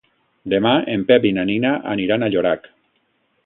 [0.53, 2.67] Demà en Pep i na Nina aniran a Llorac.